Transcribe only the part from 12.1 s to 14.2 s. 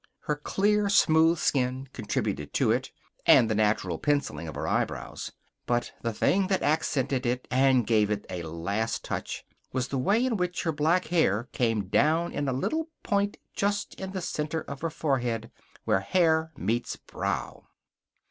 in a little point just in